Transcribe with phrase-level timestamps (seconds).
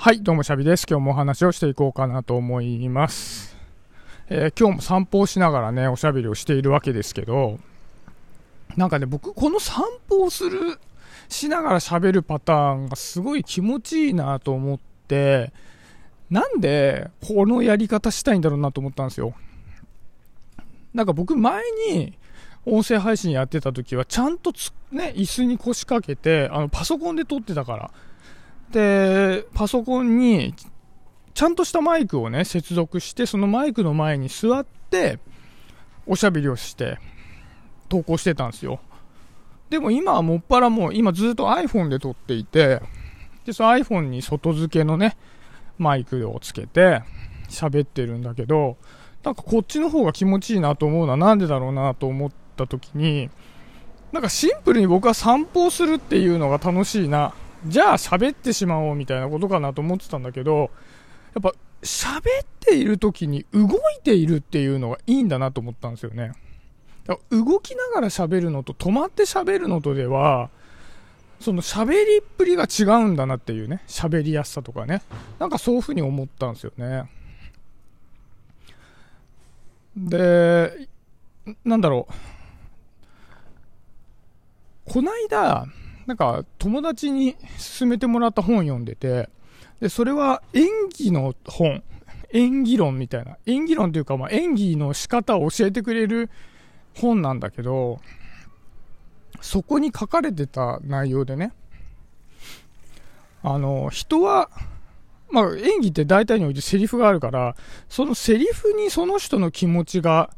[0.00, 0.86] はい、どうもシャビです。
[0.88, 3.56] 今日もお話をしていこうかなと思います。
[4.28, 7.58] えー、今日も散歩をしながらね、おしゃべりをしているわけですけど、
[8.76, 10.78] なんかね、僕、この散歩をする、
[11.28, 15.52] しながら喋るパターンがすごい気持ちいいなと思って、
[16.30, 19.34] なんでこのやり方したいんだろうなと思ったんですよ。
[20.94, 21.60] なんか僕前
[21.90, 22.16] に
[22.64, 24.52] 音声配信やってた時はちゃんと
[24.92, 27.90] ね、椅子に腰掛けて、あのパソコンで撮ってたから。
[28.72, 30.54] で、パソコンに、
[31.34, 35.18] ちゃんとしたマイクをね、接続して、そのマイクの前に座って、
[36.06, 36.98] おしゃべりをして、
[37.88, 38.80] 投稿してたんですよ。
[39.70, 42.80] でも今はもっぱらもう、今ずっと iPhone で撮っていて、
[43.44, 45.16] で、その iPhone に外付けのね、
[45.78, 47.02] マイクをつけて、
[47.48, 48.76] 喋ってるんだけど、
[49.24, 53.30] なんかこっちの方が気持ちいいなと思うのはなんでだろうなと思った時に、
[54.12, 57.34] なんかシンプルに僕は散歩をするっていうのが楽しいな
[57.66, 60.70] じゃあ喋ってしまおうみたいなことかなと思ってたんだけど、
[61.34, 62.22] やっぱ喋っ
[62.60, 66.32] ている時に動いているっていうのがいいんだなと思ったんですよね。
[67.30, 70.50] 動きながら喋るのと止まって喋るのとでは、
[71.40, 75.02] その喋りっぷりが違うんだなっていうね、喋りやすさとかね。
[75.38, 77.10] なんかそういうふうに思ったんですよね。
[79.96, 80.88] で、
[81.64, 82.12] なんだろう。
[84.92, 85.66] こないだ、
[86.08, 87.36] なんか友達に
[87.78, 89.28] 勧めてもらった本読んでて、
[89.78, 91.82] で、それは演技の本、
[92.32, 96.30] 演技論みたいな、演技論というか、まあ、演技の仕方を教えてくれる
[96.96, 98.00] 本なんだけど、
[99.42, 101.52] そこに書かれてた内容でね、
[103.42, 104.48] あの、人は、
[105.30, 107.54] まあ、演技って大体においてセリフがあるから、
[107.90, 110.30] そのセリフにその人の気持ちが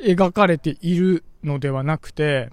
[0.00, 2.50] 描かれているのではなくて、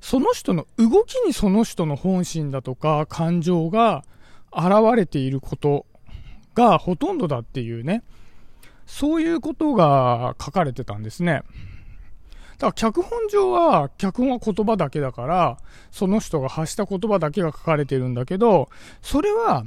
[0.00, 4.04] その人の動きにその人の本心だとか感情が
[4.52, 5.86] 現れていること
[6.54, 8.02] がほとんどだっていうね、
[8.86, 11.42] そういうことが書かれてたんですね。
[12.58, 15.58] だから脚本上は、脚本は言葉だけだから、
[15.90, 18.70] その人が発した言葉だけが書かれてるんだけど、
[19.02, 19.64] それは、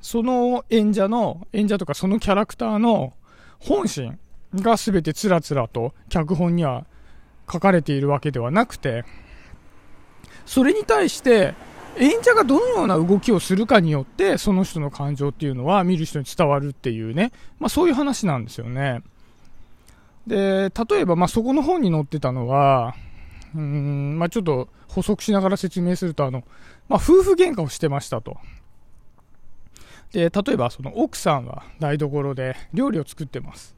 [0.00, 3.14] その演者の、演者とかそのキャラクターの
[3.58, 4.18] 本心
[4.54, 6.86] が全てつらつらと脚本には
[7.52, 9.04] 書かれているわけではなくて、
[10.46, 11.54] それに対して、
[11.96, 19.02] 演者がどのような動きをするかによって、その人の感情っていうのは見る人に伝わるっていうね、まあそういう話なんですよね。
[20.26, 22.94] で、例えば、まあそこの本に載ってたのは、
[23.54, 26.44] うん、まあちょっと補足しながら説明すると、あの、
[26.88, 28.36] まあ夫婦喧嘩をしてましたと。
[30.12, 33.76] で、例えばその奥さんは台所で料理を作ってます。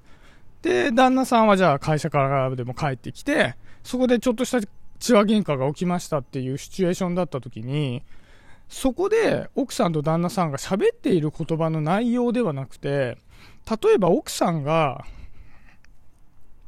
[0.62, 4.60] で、旦那さんはじゃあ会社からでも帰ってきて、そこでちょっとした
[5.02, 8.04] 血話喧嘩が起きましたっていうシチュエーションだった時に、
[8.68, 13.18] そこで奥さんと旦那さんが喋っている言葉の内容ではなくて、
[13.68, 15.04] 例えば奥さんが、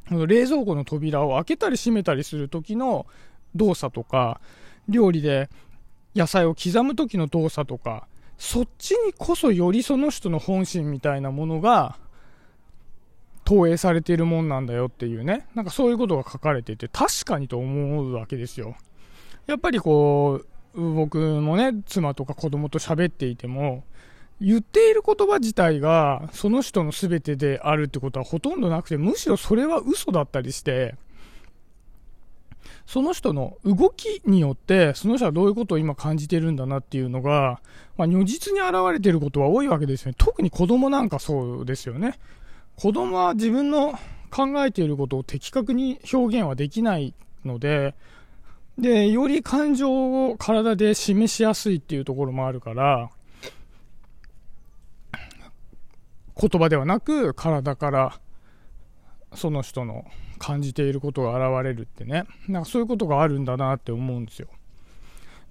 [0.09, 3.07] 冷蔵庫の扉を開けたり閉めたりする時の
[3.55, 4.41] 動作とか、
[4.89, 5.49] 料理で
[6.13, 8.05] 野菜を刻む時の動作とか、
[8.37, 11.97] そっちにこそよりその人の本心みたいなものが
[13.45, 18.75] 投影されているもんなんだよっていうね、なんかそういうことが書かれていて、確かにと思うわけですよ。
[19.45, 20.41] やっぱりこ
[20.73, 23.83] う、僕もね、妻とか子供と喋っていても、
[24.41, 30.95] 言っている言葉自体がその人の全てであるってことはほとんどなくて、むしろそれは嘘だったりして、
[32.85, 37.61] その人の動きによって、その人はどういうことを今感じてるんだなっていうのが、
[37.97, 40.15] まあ、如実に現れてることは多いわけですよね。
[40.17, 42.19] 特に子供なんかそうですよね。
[42.75, 43.93] 子供は自分の
[44.29, 47.13] 考えていることを的確に表現はできない
[47.45, 47.95] ので、
[48.77, 53.09] で、より感情を体で示しやすいっていうところもあるから、
[56.37, 58.19] 言葉ではなく体から
[59.33, 60.05] その人の
[60.37, 64.49] 感じていることが現れるってね、なんかそういうことがあるんだなって思うんですよ。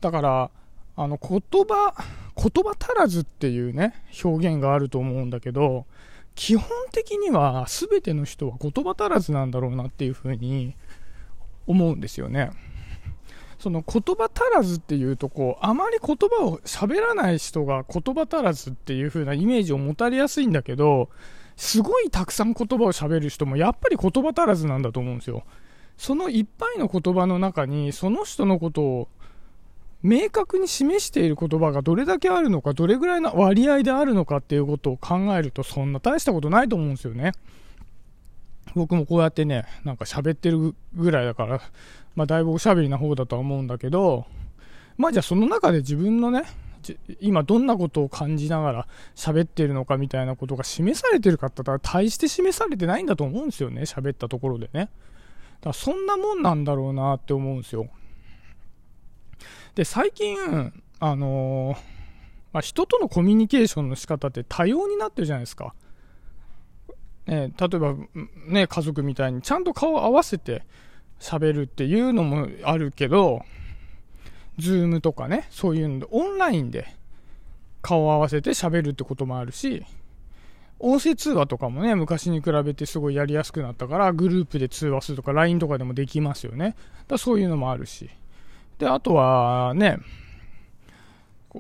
[0.03, 0.51] だから、
[0.97, 1.95] あの言葉、
[2.37, 5.87] 言葉足らずっていうね、表現があると思うんだけど、
[6.35, 10.75] 基本的には全ての人は言葉足らずなんだろうなっていうふうに
[11.67, 12.51] 思うんですよね。
[13.59, 21.09] その言葉足らずっていうとこうあまり言葉を喋らない人が言葉足らずっていう風なイメージを持たれやすいんだけど
[21.57, 25.45] すごいたくさん言葉を喋る人もやっぱり言葉足らずなんだと思うんですよ
[25.97, 29.09] そのいっぱいの言葉の中にその人のことを
[30.05, 37.33] 明確に示している言葉がどれだけあるのか、どれぐらいの割合であるのかっていうことを考えると、そんな大したことないと思うんですよね。
[38.75, 41.63] 僕もこうやってね、なんか喋ってるぐらいだから、
[42.17, 44.27] まあだいぶおしゃべりな方だとは思うんだけど、
[44.99, 46.43] まあじゃあその中で自分のね、
[47.19, 48.87] 今どんなことを感じながら
[49.17, 54.81] 喋ってるのかみたいなことが示されてるかって言ったら大して示されてないんだと思うんですよね、喋ったところでね。
[54.81, 54.91] だか
[55.65, 57.89] らそんなもんなんだろうなって思うんですよ。
[59.75, 61.77] で、最近、あのー、
[62.53, 65.75] まあ、人とのコミュニケーションの仕方って多様になってるじゃないですか。
[67.27, 67.95] ね、例えば、
[68.47, 70.63] ね、家族みたいにちゃんと顔を合わせて
[71.19, 73.43] 喋るっていうのもあるけど、
[74.59, 76.95] Zoom とかね、そういうので、オンラインで
[77.83, 79.85] 顔を合わせて喋るってこともあるし、
[80.79, 86.77] 音声通話とかもね、昔に比べてすごいやりやすくなったから、グループで通話するとか、LINE とかでもできますよね。
[87.09, 88.11] だそういうのもあるし。
[88.85, 89.99] で、あとはね、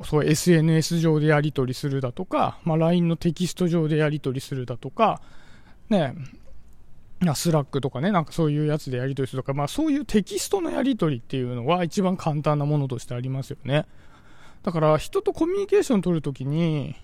[0.02, 5.22] そう SNS 上でやり取りするだとか、まあ、LINE のテキスト上でやり取りするだとか、
[5.88, 6.14] ね、
[7.34, 13.86] Slack とかね、なんかそういうやつでやり取りするとか、まあそういうテキストのやり取りっていうのは一番簡単なものとしてありますよね。
[14.62, 16.94] だから人とコミュニケーション取るときに、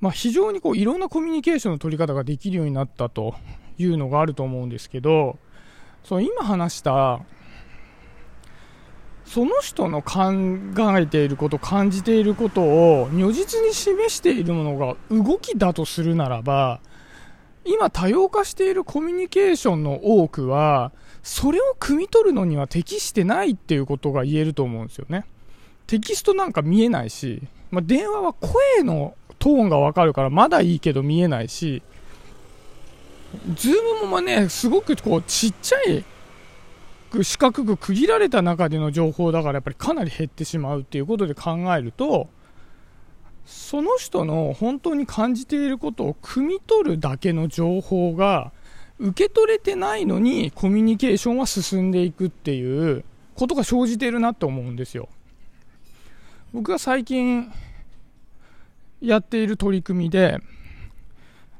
[0.00, 3.34] まあ非常にこういろんなコミュニケーションの取り方ができるようになったと
[3.76, 5.38] いうのがあると思うんですけど、
[6.04, 7.22] その今話した、
[9.34, 10.32] その人の考
[10.96, 16.78] えていること、感じていることを如実に示しているものが動きだとするならば、
[17.64, 20.92] 今多様化しているコミュニケーションの多くは、
[21.24, 25.24] それを汲み取るのには適してないっていうことが言えると思うんですよね。
[25.88, 27.42] テキストなんか見えないし、
[27.72, 31.82] まあ、電話は声のトーンがわかるからまだいいけど見えないし、
[33.56, 36.04] Zoom もね、すごくこうちっちゃい
[37.22, 42.28] 四角く区切られた中での情報だからやっぱりかなり減ってしまうっていうことで考えると、
[43.46, 48.52] その人の本当に感じていることを汲み取るだけの情報が
[48.98, 55.08] 受け取れてないのにコミュニケーションは進んでいくっていうことが生じているなと思うんですよ。
[56.52, 57.52] 僕が最近
[59.00, 60.38] やっている取り組みで、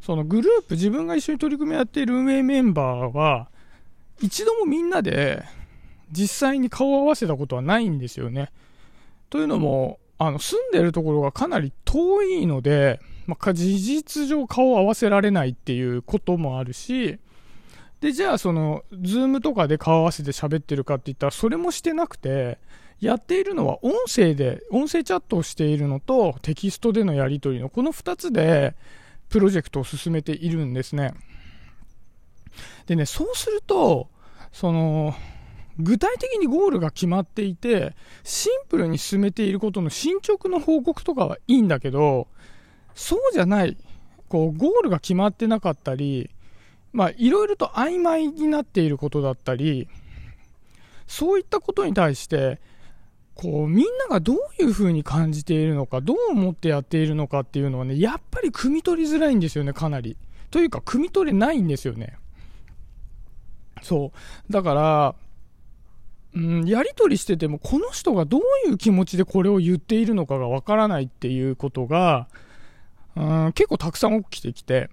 [0.01, 3.49] そのグループ、自分が一緒に取り組みやっている運営メンバーは、
[4.21, 5.45] 一度もみんなで
[6.11, 8.51] 実際に顔を合わせたことはないんですよね。
[9.31, 17.19] というのも、あの、住んでるところがかなり遠いので、まあ、事実上顔を合わせられないっていうこともあるし、
[18.01, 22.59] で、じゃあその、 Zoom とかで顔合わせて喋ってるかって言ったら、それもしてなくて、
[23.01, 28.75] やっているのは音声で、音声チャットをしているのと、テキストでのやり取りの、この2つで、
[29.31, 31.15] プロジェクトを進めているんですね。
[32.87, 34.09] でね、そうすると、
[34.53, 35.15] その、
[35.79, 42.29] 具体的にゴールが決まっていて、シンプルに進めていることの進捗の報告とかはいいんだけど、
[42.95, 43.77] そうじゃない、
[44.29, 46.31] こう、ゴールが決まってなかったり、
[46.93, 49.89] まあ、いろいろと曖昧になっていることだったり、
[51.07, 52.61] そういったことに対して、
[53.35, 60.17] こう、みんながどういう風に感じているのか、どう思ってやっているのかっていうのはね、やっぱり汲み取りづらいんですよね、かなり。
[60.53, 62.17] というか、汲み取れないんですよね。
[63.83, 64.13] そ
[64.49, 64.53] う。
[64.53, 65.15] だから、
[66.35, 72.29] うん、やり取りしてても、この人がどういう気持ちでこれを言っているのかがわからないっていうことが、
[73.17, 74.91] うん、結構たくさん起きてきて、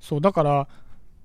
[0.00, 0.68] そう、だから、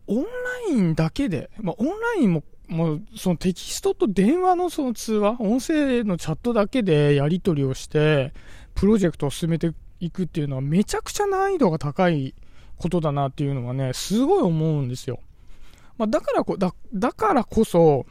[0.08, 0.30] オンラ
[0.70, 8.34] インだけで、まあ、オンラインも、もう、そのテキストと電話のその通話、音声のチャットだけでやり取りをして、
[8.74, 9.72] プロジェクトを進めて
[10.02, 12.36] いくっていうのはめちゃくちゃ難易度が高い
[12.78, 15.20] ことだなっていうのはね、すごい思うんですよ。
[15.98, 18.06] まあ、だからこ、だ、だからこそ、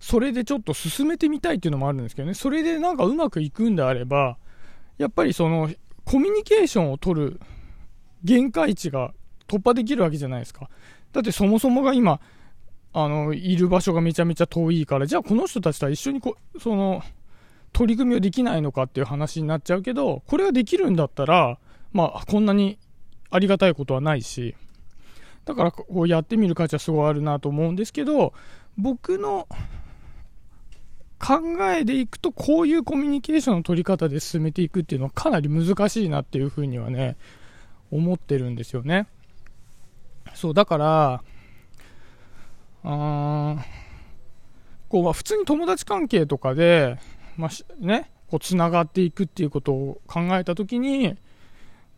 [0.00, 4.38] それでちょっと進めてみたいっていうのもあるんですけどね、それでなんかうまくいくんであれば、
[4.98, 5.70] やっぱりその、
[6.04, 7.40] コミュニケーションを取る
[8.24, 9.12] 限界値が
[9.46, 10.68] 突破できるわけじゃないですか。
[11.12, 12.20] だってそもそもが今、
[12.92, 17.02] あの、いる場所がめちゃめちゃ遠いから、じゃあこの人たちとは一緒にこ、その、
[17.72, 21.58] 取り組みをできないのかっていう話になっちゃうけど、これができるんだったら、
[21.92, 22.78] まあ、こんなに
[23.30, 24.54] ありがたいことはないし、
[25.48, 28.34] だからこうやってみる価値はすごいあるなと思うんですけど、
[28.76, 29.48] 僕の
[31.18, 31.40] 考
[31.74, 37.16] えでいくと、こういうコミュニケーションの取り方で進めていくっていうのはかなり難しいなっていうふうにはね、
[37.90, 39.06] 思ってるんですよね。
[40.34, 41.22] そう、だから、
[42.84, 43.56] あ
[44.90, 46.98] こう、まあ、普通に友達関係とかで、
[47.38, 47.50] まあ、
[47.82, 51.16] ね、こう、繋がっていくっていうことを考えたときに、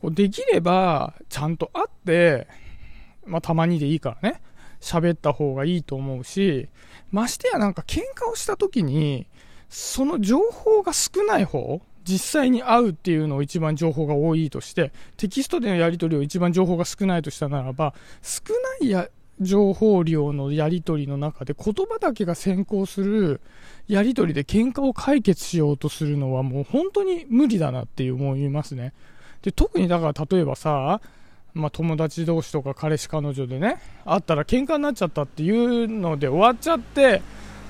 [0.01, 2.47] こうできれば、ちゃんと会って、
[3.27, 4.41] まあ、たまにでいいからね、
[4.81, 6.69] 喋った方がいいと思うし、
[7.11, 9.27] ましてやなんか喧嘩をした時に、
[9.69, 18.43] その情報が少ない方、実際に会うっていうのを一番情報が多いとして、テキストでのやり取りを一番情報が少ないとしたならば、少
[18.81, 19.09] ないや
[19.41, 23.41] 情報量のやり取りの中で言葉だけが先行する
[23.89, 28.93] やり取りで喧嘩を解決しようとするのはもう本当に無理だなって思いますね。
[29.43, 31.01] で、特にだから例えばさ、
[31.55, 37.23] まあ、友達同士とか彼氏彼女でね、会ったら喧嘩になっちゃったっていうので終わっちゃって、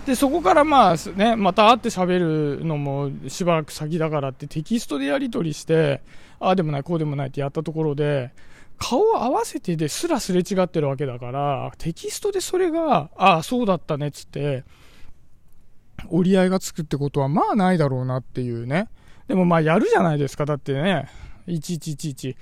[0.06, 6.02] で、そこからまあね、また会って喋るのもしばらく先だからってテキストでやり取りして、
[6.38, 8.32] ああでもない、こうでもないってやったところで、
[8.78, 14.64] 顔を合わせてですらすれ違ってるわけだから、テキストでそれが、ああ、そうだったねっつって、
[16.08, 18.88] 折り合いがつくってことはまあないだろうなっていうね。
[19.28, 20.46] でもまあやるじゃないですか。
[20.46, 21.08] だってね、
[21.46, 22.36] 1111、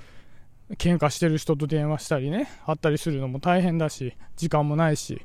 [0.76, 5.22] 喧嘩してる人と電話したりね、会ったりするのも大変だし、時間もないし。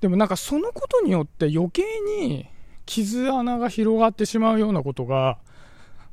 [0.00, 1.84] でもなんかそのことによって余計
[2.18, 2.48] に
[2.86, 5.38] 傷穴が広がってしまうようなことが、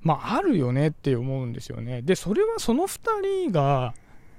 [0.01, 2.01] まあ、あるよねって思うんですよね。
[2.01, 3.93] で、それはその2人が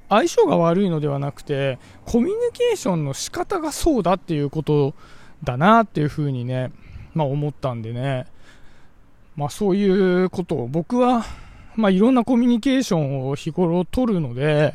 [0.08, 4.94] 相性が悪いのではなくて、コミュニケーションの仕方がそうだっていうこと
[5.44, 6.72] だなっていうふうにね、
[7.14, 8.26] まあ思ったんでね、
[9.36, 11.24] まあそういうことを僕は、
[11.76, 14.74] まあいろんなコミュニケーションを日頃取るので、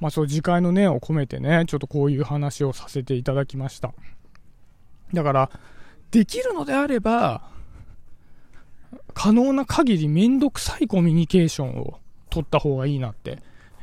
[0.00, 3.92] まあそう次回の念を込めてね、ちょっとこういう話をさせていただきました。
[5.12, 5.50] だから、
[6.10, 7.42] できるのであれば、
[9.14, 11.98] 可能な限りめんどくさいコミュニケーションを
[12.30, 13.38] 取った方がいいなって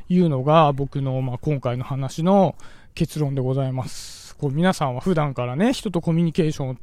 [0.08, 2.56] いうのが僕の、まあ、今回の話の
[2.94, 4.36] 結論でございます。
[4.36, 6.76] こう皆さんは普段からね、人とコミュニケーションを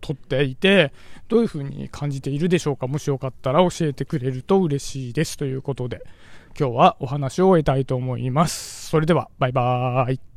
[0.00, 0.92] 取っていて、
[1.28, 5.36] どういう風に感じているでしょうかもしよかったら教えてくれると嬉しいです。
[5.36, 6.02] ということで、
[6.58, 8.88] 今日はお話を終えたいと思います。
[8.88, 10.27] それでは、バイバーイ。